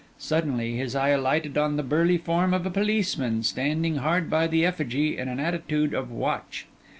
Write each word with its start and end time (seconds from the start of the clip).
Suddenly 0.17 0.77
his 0.77 0.95
eye 0.95 1.09
alighted 1.09 1.59
on 1.59 1.77
the 1.77 1.83
burly 1.83 2.17
form 2.17 2.55
of 2.55 2.65
a 2.65 2.71
policeman, 2.71 3.43
standing 3.43 3.97
hard 3.97 4.31
by 4.31 4.47
the 4.47 4.65
effigy 4.65 5.15
in 5.15 5.27
an 5.27 5.39
attitude 5.39 5.93
of 5.93 6.09
watch. 6.09 6.65